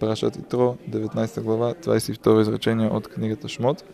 [0.00, 3.84] Парашат Итро, 19 глава, 22 изречение от книгата Шмот.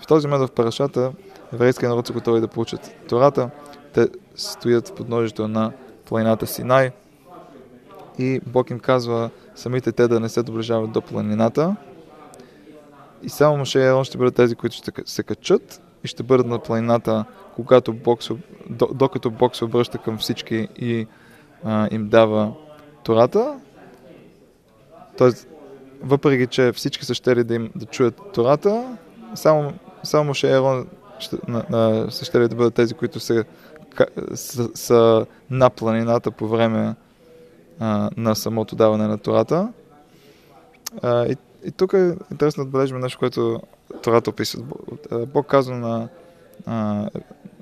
[0.00, 1.12] В този момент в Парашата
[1.52, 3.50] еврейския народ са готови да получат Тората.
[3.92, 5.72] Те стоят в подножието на
[6.04, 6.90] планината Синай
[8.18, 11.76] и Бог им казва самите те да не се доближават до планината.
[13.22, 16.46] И само Моше и Ерон ще бъдат тези, които ще се качат и ще бъдат
[16.46, 17.24] на планината,
[17.56, 18.20] когато Бог
[18.70, 21.06] докато Бог се обръща към всички и
[21.64, 22.52] а, им дава
[23.04, 23.60] Тората.
[25.18, 25.48] Тоест,
[26.02, 28.96] въпреки, че всички са щели да, им, да чуят Тората,
[29.34, 30.86] само, само Моше и Ерон
[31.18, 33.44] ще, на, на, са щели да бъдат тези, които са,
[34.34, 36.94] са, са на планината по време
[37.80, 39.72] а, на самото даване на Тората.
[41.02, 43.60] А, и, и тук е интересно да отбележим нещо, което
[44.02, 44.62] Тората описва.
[45.26, 46.08] Бог казва на,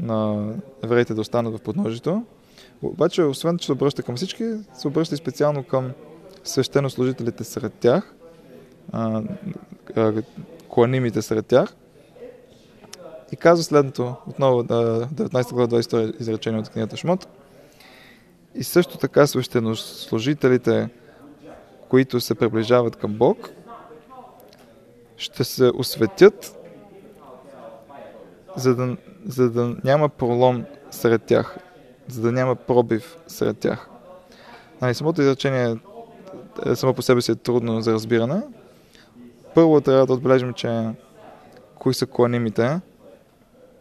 [0.00, 0.46] на
[0.82, 2.24] евреите да останат в подножието.
[2.82, 5.92] Обаче, освен, че се обръща към всички, се обръща и специално към
[6.44, 8.14] свещенослужителите сред тях,
[8.92, 9.22] а,
[10.68, 11.74] кланимите сред тях.
[13.32, 17.28] И казва следното, отново 19 глава 22 изречение от книгата Шмот.
[18.54, 20.88] И също така свещенослужителите,
[21.88, 23.50] които се приближават към Бог,
[25.16, 26.58] ще се осветят,
[28.56, 31.56] за да, за да няма пролом сред тях,
[32.08, 33.88] за да няма пробив сред тях.
[34.80, 35.76] Нали, самото изречение
[36.74, 38.42] само по себе си е трудно за разбиране.
[39.54, 40.90] Първо трябва да отбележим, че
[41.78, 42.80] кои са кланимите.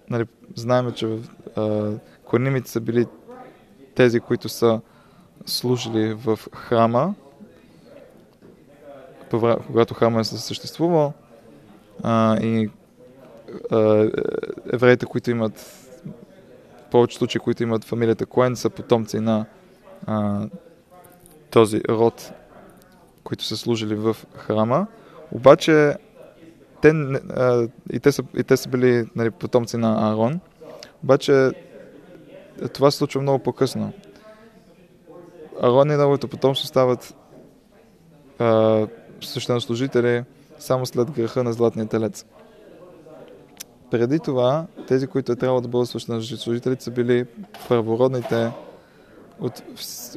[0.10, 1.20] Нали, знаем, че
[1.56, 1.92] а,
[2.26, 3.06] кланимите са били
[3.96, 4.82] тези, които са
[5.46, 7.16] служили в храма,
[9.68, 11.14] когато храма е съществувал,
[12.04, 12.70] а, и
[13.72, 14.10] а,
[14.74, 19.46] евреите, които имат в повече случаи, които имат фамилията Коен, са потомци на
[20.06, 20.48] а,
[21.52, 22.32] този род,
[23.32, 24.88] които са служили в храма.
[25.32, 25.96] Обаче
[26.82, 26.94] те,
[27.94, 30.40] и, те са, и те са били нали, потомци на Аарон.
[31.04, 31.52] Обаче
[32.74, 33.94] това се случва много по-късно.
[35.62, 37.16] Арон и неговото потомство стават
[38.40, 38.88] а,
[39.22, 40.24] свещенослужители
[40.60, 42.26] само след греха на Златния телец.
[43.92, 47.26] Преди това, тези, които е трябвало да бъдат свещенослужители, са били
[47.68, 48.52] първородните
[49.42, 49.64] от,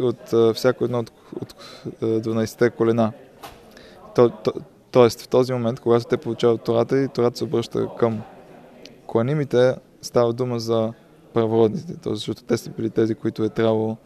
[0.01, 1.55] от, от всяко едно от, от
[2.03, 3.12] 12-те колена.
[4.15, 4.53] То, то,
[4.91, 8.23] тоест, в този момент, когато те получават Тората и Тората се обръща към
[9.07, 10.93] кланимите, става дума за
[11.33, 12.15] първородните, т.е.
[12.15, 13.97] защото те са били тези, които е трябвало,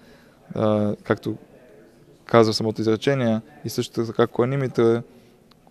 [0.54, 1.36] а, както
[2.24, 5.02] казва самото изречение, и също така кланимите,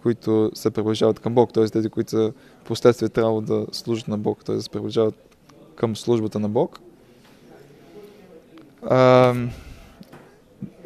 [0.02, 1.66] които се приближават към Бог, т.е.
[1.66, 2.34] тези, които са
[2.66, 4.56] последствие трябвало да служат на Бог, т.е.
[4.56, 5.16] да се приближават
[5.76, 6.80] към службата на Бог.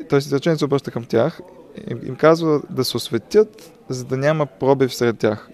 [0.09, 0.17] т.е.
[0.17, 1.39] изречението се обръща към тях,
[1.87, 5.49] им, им казва да се осветят, за да няма пробив сред тях.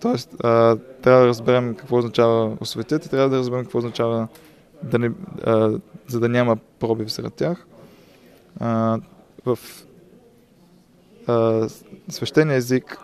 [0.00, 4.28] Тоест, а, трябва да разберем какво означава осветят и трябва да разберем какво означава
[4.82, 5.10] да не,
[5.44, 7.66] а, за да няма пробив сред тях.
[8.60, 8.98] А,
[9.46, 9.58] в
[11.26, 11.68] а,
[12.08, 12.98] свещения език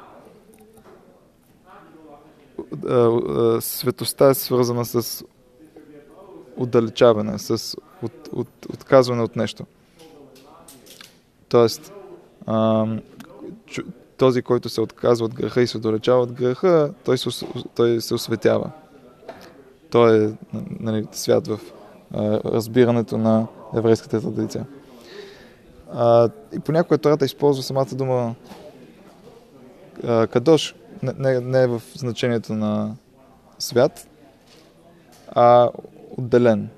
[2.88, 5.24] а, а, светостта е свързана с
[6.56, 9.66] отдалечаване, с от, от, отказване от нещо.
[11.48, 11.92] Тоест,
[12.46, 12.86] а,
[14.16, 18.14] този, който се отказва от греха и се отдалечава от греха, той се, той се
[18.14, 18.70] осветява.
[19.90, 20.30] Той е
[20.80, 21.60] нали, свят в
[22.14, 23.46] а, разбирането на
[23.76, 24.66] еврейската традиция.
[25.92, 28.34] А, и понякога Тората използва самата дума
[30.04, 32.94] а, кадош, не, не, не е в значението на
[33.58, 34.08] свят,
[35.28, 35.70] а
[36.18, 36.68] отделен.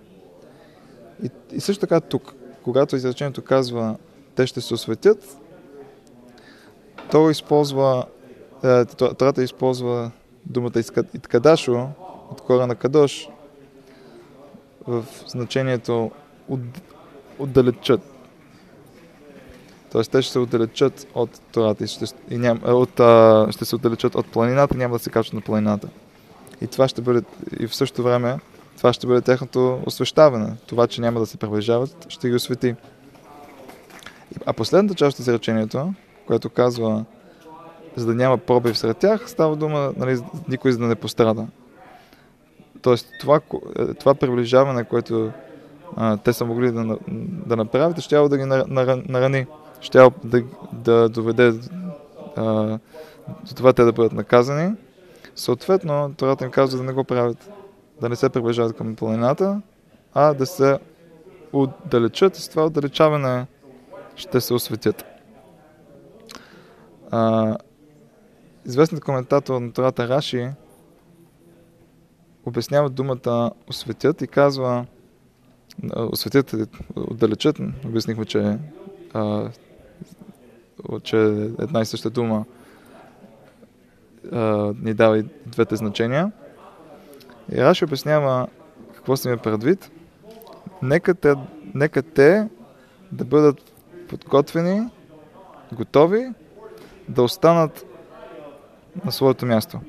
[1.23, 3.97] И, и също така тук, когато изречението казва
[4.35, 5.39] те ще се осветят,
[7.11, 8.05] той използва,
[8.65, 10.11] е, Тората използва
[10.47, 10.73] думата
[11.15, 11.89] Иткадашо
[12.31, 13.29] от кора на Кадош
[14.87, 16.11] в значението
[16.49, 16.61] от,
[17.39, 18.01] отдалечат.
[19.93, 23.65] Тоест те ще се отдалечат от Тората и, ще, и ням, е, от, а, ще
[23.65, 25.89] се отдалечат от планината, няма да се качат на планината.
[26.61, 27.23] И това ще бъде,
[27.61, 28.39] и в същото време,
[28.79, 30.57] това ще бъде техното освещаване.
[30.67, 32.75] Това, че няма да се приближават, ще ги освети.
[34.47, 35.95] А последната част от изречението,
[36.27, 37.05] което казва,
[37.97, 41.47] за да няма пробив сред тях, става дума нали, никой за да не пострада.
[42.83, 43.41] Тоест, това,
[43.79, 45.31] е, това приближаване, което
[45.97, 46.99] а, те са могли да,
[47.47, 49.47] да направят, ще да ги нарани.
[49.81, 50.43] Ще да,
[50.73, 51.53] да доведе
[52.37, 52.79] а,
[53.49, 54.75] до това те да бъдат наказани.
[55.37, 57.51] Съответно, Тората им казва да не го правят.
[58.01, 59.63] Да не се приближават към планината,
[60.15, 60.79] а да се
[61.53, 63.47] отдалечат и с това отдалечаване
[64.17, 65.05] ще се осветят.
[67.11, 67.57] А,
[68.67, 70.51] известният коментатор на Тората Раши
[72.47, 74.87] обяснява думата осветят и казва
[75.97, 76.57] осветят,
[76.97, 78.59] отдалечат, обяснихме, че,
[79.15, 79.51] а,
[81.03, 81.17] че
[81.59, 82.45] една и съща дума
[84.33, 86.33] а, ни дава и двете значения.
[87.53, 88.49] И Раши обяснява
[88.95, 89.91] какво се ми е предвид.
[90.83, 91.35] Нека те,
[91.75, 92.49] нека те
[93.13, 93.73] да бъдат
[94.09, 94.89] подготвени,
[95.73, 96.33] готови
[97.09, 97.87] да останат
[99.05, 99.81] на своето място.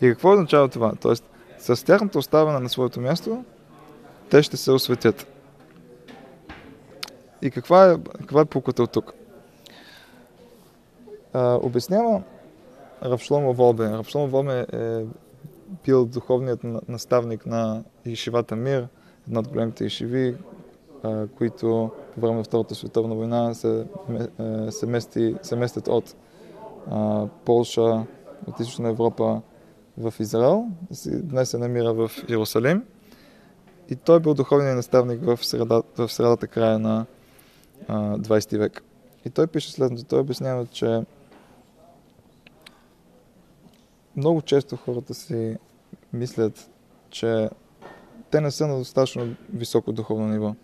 [0.00, 0.92] И какво означава това?
[1.00, 1.24] Тоест,
[1.58, 3.44] с тяхното оставане на своето място,
[4.30, 5.26] те ще се осветят.
[7.42, 9.12] И каква е, каква е пуката от тук?
[11.32, 12.22] А, обяснява
[13.04, 13.90] Равшломо Волбе.
[13.90, 15.04] Равшломо Волбе е
[15.84, 18.88] бил духовният наставник на Ишивата Мир,
[19.28, 20.36] една от големите ишиви,
[21.36, 23.86] които по време на Втората световна война се,
[24.70, 26.14] се, мести, се местят от
[27.44, 28.06] Полша,
[28.46, 29.40] от Източна Европа
[29.98, 30.66] в Израел.
[31.06, 32.84] Днес се намира в Иерусалим.
[33.90, 37.06] И той бил духовният наставник в, среда, в средата края на
[37.88, 38.82] а, 20 век.
[39.24, 40.04] И той пише следното.
[40.04, 41.02] Той обяснява, че
[44.16, 45.56] много често хората си
[46.12, 46.70] мислят,
[47.10, 47.50] че
[48.30, 50.54] те не са на достатъчно високо духовно ниво.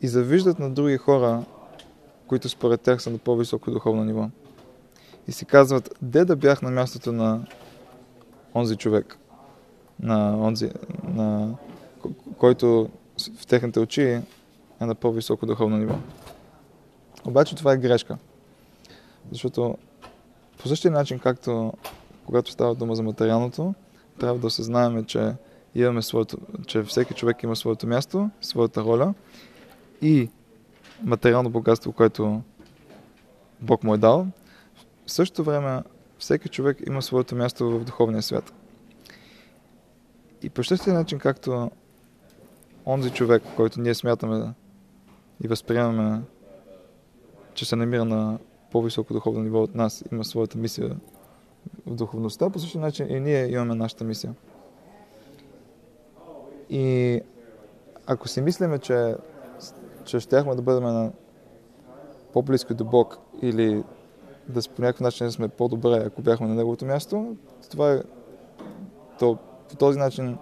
[0.00, 1.44] И завиждат на други хора,
[2.26, 4.30] които според тях са на по-високо духовно ниво.
[5.28, 7.46] И си казват, де да бях на мястото на
[8.54, 9.18] онзи човек,
[10.00, 10.70] на онзи,
[11.04, 11.54] на,
[12.38, 12.88] който
[13.40, 14.02] в техните очи
[14.80, 15.94] е на по-високо духовно ниво.
[17.24, 18.18] Обаче това е грешка.
[19.32, 19.78] Защото
[20.58, 21.72] по същия начин, както
[22.26, 23.74] когато става дума за материалното,
[24.18, 25.32] трябва да осъзнаем, че
[25.74, 29.14] имаме своето, че всеки човек има своето място, своята роля
[30.02, 30.28] и
[31.02, 32.42] материално богатство, което
[33.60, 34.26] Бог му е дал.
[35.06, 35.82] В същото време
[36.18, 38.52] всеки човек има своето място в духовния свят.
[40.42, 41.70] И по същия начин, както
[42.86, 44.52] онзи човек, който ние смятаме
[45.44, 46.20] и възприемаме,
[47.54, 48.38] че се намира на
[48.70, 50.96] по-високо духовно ниво от нас, има своята мисия
[51.86, 54.34] в духовността, по същия начин и ние имаме нашата мисия.
[56.70, 57.20] И
[58.06, 59.16] ако си мислиме, че,
[60.04, 61.12] че щяхме да бъдем на
[62.32, 63.84] по-близко до Бог или
[64.48, 67.36] да по някакъв начин сме по-добре, ако бяхме на неговото място,
[67.70, 68.02] това е
[69.18, 70.38] то, по този начин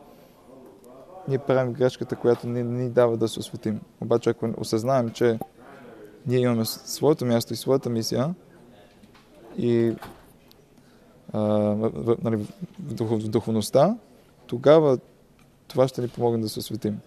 [1.29, 3.81] ние правим грешката, която ни, ни дава да се осветим.
[4.01, 5.39] Обаче, ако осъзнаем, че
[6.27, 8.35] ние имаме своето място и своята мисия
[9.59, 9.97] и
[11.35, 13.97] в, нали, в, дух, в духовността,
[14.47, 14.99] тогава
[15.69, 17.01] това ще ни помогне да се осветим.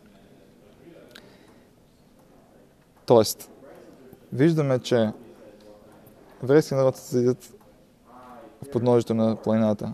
[3.05, 3.49] Тоест,
[4.33, 5.11] виждаме, че
[6.43, 7.53] еврейски народ седят
[8.63, 9.93] в подножието на планината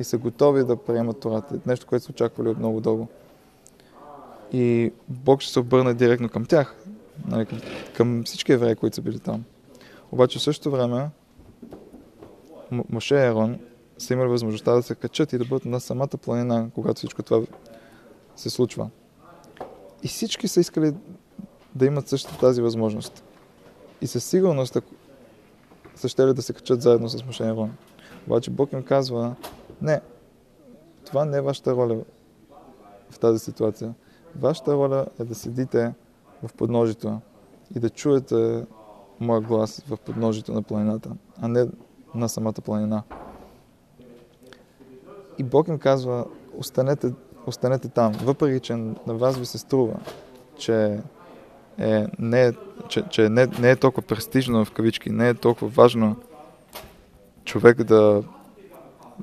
[0.00, 1.58] и са готови да приемат Тората.
[1.66, 3.08] Нещо, което са очаквали от много дълго.
[4.52, 6.76] И Бог ще се обърне директно към тях,
[7.26, 7.60] нали, към,
[7.96, 9.44] към всички евреи, които са били там.
[10.12, 11.08] Обаче в същото време
[12.72, 13.58] Моше и Ерон
[13.98, 17.46] са имали възможността да се качат и да бъдат на самата планина, когато всичко това
[18.36, 18.90] се случва.
[20.02, 20.94] И всички са искали
[21.74, 23.24] да имат същата тази възможност.
[24.00, 24.76] И със сигурност
[25.96, 27.72] са ще да се качат заедно с Моше и Ерон.
[28.26, 29.34] Обаче Бог им казва,
[29.82, 30.00] не,
[31.04, 31.98] това не е вашата роля
[33.10, 33.94] в тази ситуация.
[34.36, 35.94] Вашата роля е да седите
[36.42, 37.20] в подножието
[37.76, 38.66] и да чуете
[39.20, 41.66] моя глас в подножието на планината, а не
[42.14, 43.02] на самата планина.
[45.38, 46.24] И Бог им казва,
[46.58, 47.12] останете,
[47.46, 49.94] останете там, въпреки че на вас ви се струва,
[50.58, 51.00] че,
[51.78, 52.52] е, не, е,
[52.88, 56.16] че, че не, не е толкова престижно в кавички, не е толкова важно
[57.44, 58.22] човек да,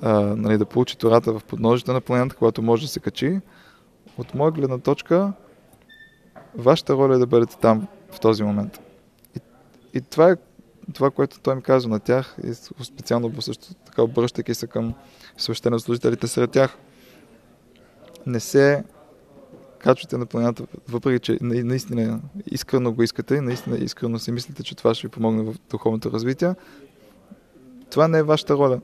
[0.02, 3.40] а, нали, да получи Тората в подножите на планината, когато може да се качи.
[4.18, 5.34] От моя гледна точка,
[6.56, 8.80] вашата роля е да бъдете там в този момент.
[9.36, 9.40] И,
[9.94, 10.36] и това е
[10.94, 12.54] това, което той им казва на тях и
[12.84, 14.94] специално също така обръщайки се към
[15.38, 16.78] свещенослужителите сред тях.
[18.26, 18.84] Не се
[19.80, 24.76] качвате на планината, въпреки че наистина искрено го искате и наистина искрено си мислите, че
[24.76, 26.56] това ще ви помогне в духовното развитие.
[27.90, 28.82] Това не е вашата роля.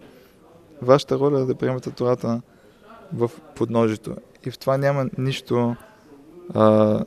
[0.81, 2.41] Вашата роля е да приемате Тората
[3.13, 4.15] в подножието.
[4.45, 5.75] И в това няма нищо,
[6.53, 7.05] а,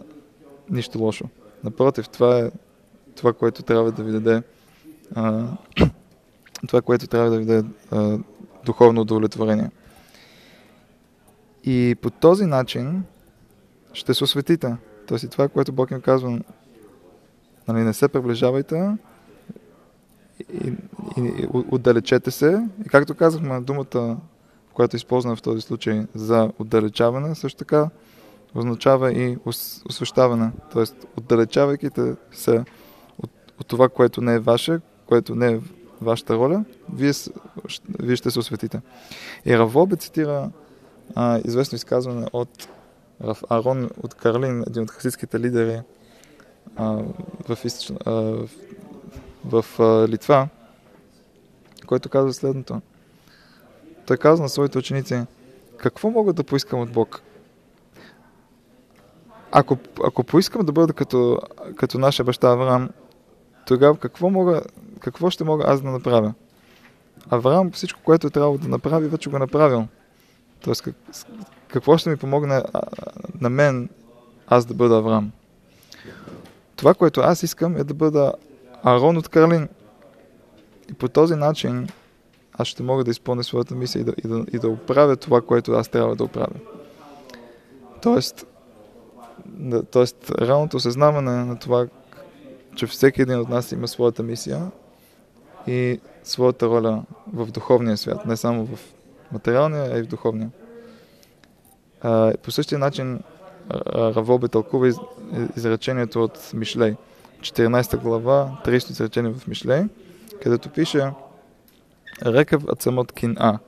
[0.70, 1.28] нищо лошо.
[1.64, 2.50] Напротив, това е
[3.16, 4.42] това, което трябва да ви даде
[6.68, 7.68] това, което трябва да ви даде
[8.64, 9.70] духовно удовлетворение.
[11.64, 13.04] И по този начин
[13.92, 14.76] ще се осветите.
[15.06, 16.40] Тоест и това, което Бог им казва,
[17.68, 18.96] нали, не се приближавайте
[20.52, 20.72] и,
[21.16, 22.68] и, и отдалечете се.
[22.86, 24.16] И както казахме, думата,
[24.74, 27.90] която използваме в този случай за отдалечаване, също така
[28.54, 29.38] означава и
[29.88, 30.50] освещаване.
[30.72, 31.90] Тоест, отдалечавайки
[32.32, 32.64] се
[33.18, 35.60] от, от това, което не е ваше, което не е
[36.00, 37.12] вашата роля, вие,
[37.98, 38.80] вие ще се осветите.
[39.46, 40.50] И Равобе цитира
[41.14, 42.68] а, известно изказване от
[43.24, 45.80] Рав Арон от Карлин, един от хасидските лидери
[46.76, 47.02] а,
[47.48, 48.48] в, източна, а, в,
[49.44, 50.48] в а, Литва,
[51.86, 52.80] който казва следното.
[54.06, 55.22] Той казва на своите ученици,
[55.76, 57.22] какво мога да поискам от Бог?
[59.52, 61.40] Ако, ако поискам да бъда като,
[61.76, 62.90] като нашия баща Авраам,
[63.66, 64.62] тогава какво, мога,
[64.98, 66.34] какво ще мога аз да направя?
[67.30, 69.86] Авраам всичко, което е трябвало да направи, вече го е направил.
[70.60, 70.94] Тоест, как,
[71.68, 72.62] какво ще ми помогне
[73.40, 73.88] на мен
[74.48, 75.30] аз да бъда Авраам?
[76.76, 78.32] Това, което аз искам е да бъда
[78.82, 79.68] Арон от Карлин.
[80.90, 81.88] И по този начин
[82.52, 85.40] аз ще мога да изпълня своята мисия и да, и да, и да оправя това,
[85.40, 86.54] което аз трябва да оправя.
[88.02, 88.46] Тоест,
[89.46, 91.86] да, тоест реалното осъзнаване на това,
[92.74, 94.70] че всеки един от нас има своята мисия
[95.66, 98.78] и своята роля в духовния свят, не само в
[99.32, 100.50] материалния, а и в духовния.
[102.00, 103.20] А, по същия начин
[103.94, 104.96] Равобе тълкува из,
[105.56, 106.96] изречението от Мишлей,
[107.40, 109.84] 14 глава, 30 изречение в Мишлей,
[110.42, 111.10] където пише
[112.22, 113.58] Рекав Ацамот Кин А.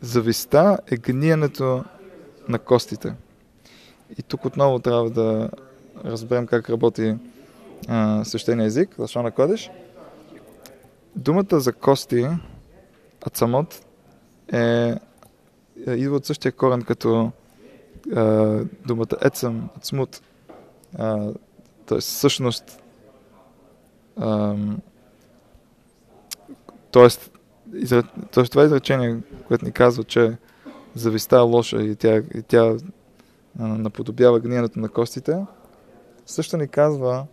[0.00, 1.84] Зависта е гниенето
[2.48, 3.14] на костите.
[4.18, 5.50] И тук отново трябва да
[6.04, 7.16] разберем как работи
[7.88, 9.70] а, свещения език, Лашона Кодеш.
[11.16, 12.26] Думата за кости,
[13.26, 13.84] ацамот,
[14.52, 14.94] е,
[15.86, 17.32] е, идва от същия корен като
[18.14, 20.20] а, думата ецам, ацмут,
[21.86, 22.00] т.е.
[22.00, 22.82] същност.
[26.92, 27.08] т.е.
[27.74, 28.02] Изра...
[28.30, 30.36] Тоест, това е изречение, което ни казва, че
[30.94, 32.76] зависта е лоша и тя, и тя
[33.58, 35.46] а, наподобява гниенето на костите,
[36.26, 37.26] също ни казва,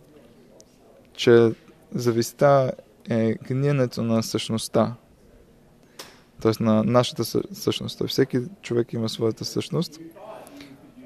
[1.12, 1.52] че
[1.94, 2.72] зависта
[3.10, 4.94] е гниенето на същността,
[6.40, 6.62] т.е.
[6.62, 7.98] на нашата същност.
[7.98, 10.00] Той всеки човек има своята същност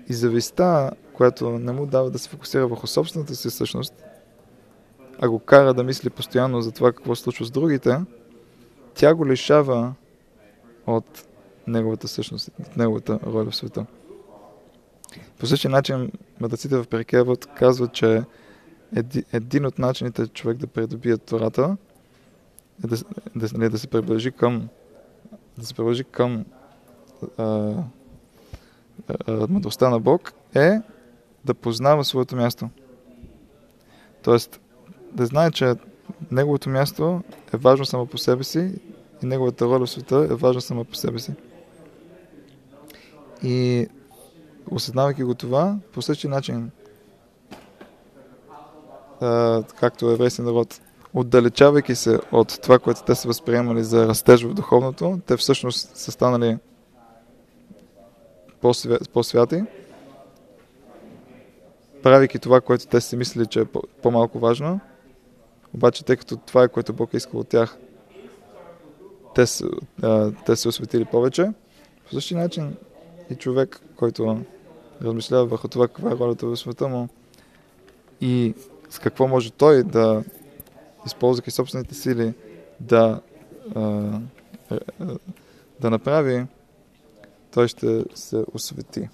[0.08, 3.94] и зависта, която не му дава да се фокусира върху собствената си същност,
[5.20, 8.00] а го кара да мисли постоянно за това какво случва с другите,
[8.94, 9.94] тя го лишава
[10.87, 11.26] от
[11.66, 13.87] неговата същност, от неговата роля в света.
[15.38, 18.23] По същия начин мъдреците в Перекевът казват, че
[19.32, 21.76] един от начините човек да придобие Тората
[22.84, 22.96] е да,
[23.36, 24.68] да, да се приближи към
[25.58, 26.44] да се приближи към
[27.38, 27.74] а,
[29.26, 30.80] а, мъдростта на Бог е
[31.44, 32.68] да познава своето място.
[34.22, 34.60] Тоест,
[35.12, 35.74] да знае, че
[36.30, 37.22] неговото място
[37.54, 38.74] е важно само по себе си
[39.22, 41.32] и неговата роля в света е важна само по себе си.
[43.42, 43.86] И
[44.70, 46.70] осъзнавайки го това, по същия начин,
[49.21, 50.80] а, както еврейски народ,
[51.14, 56.12] отдалечавайки се от това, което те са възприемали за растеж в духовното, те всъщност са
[56.12, 56.59] станали
[59.12, 59.62] по-святи,
[62.02, 63.64] правейки това, което те си мислили, че е
[64.02, 64.80] по-малко важно,
[65.75, 67.76] обаче тъй като това е което Бог е искал от тях,
[69.35, 69.44] те,
[70.47, 71.52] те се осветили повече.
[72.04, 72.76] По същия начин
[73.30, 74.40] и човек, който
[75.02, 77.09] размишлява върху това каква е ролята в света му
[78.21, 78.54] и
[78.90, 80.24] с какво може той да,
[81.06, 82.34] използвайки собствените сили,
[82.80, 83.20] да,
[85.80, 86.46] да направи,
[87.50, 89.08] той ще се освети.